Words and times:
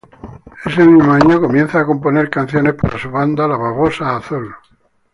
Ese 0.65 0.83
mismo 0.83 1.13
año 1.13 1.39
comienza 1.39 1.79
a 1.79 1.85
componer 1.85 2.27
canciones 2.31 2.73
para 2.73 2.97
su 2.97 3.11
banda 3.11 3.47
La 3.47 3.55
Babosa 3.55 4.15
Azul. 4.15 4.51